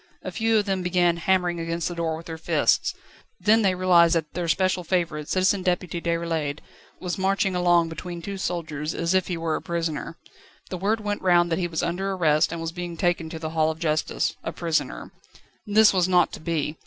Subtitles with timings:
[0.23, 2.95] A few of them began hammering against the door with their fists;
[3.39, 6.57] then they realised that their special favourite, Citizen Deputy Déroulède,
[6.99, 10.17] was marching along between two soldiers, as if he were a prisoner.
[10.71, 13.51] The word went round that he was under arrest, and was being taken to the
[13.51, 15.11] Hall of Justice a prisoner.
[15.67, 16.77] This was not to be.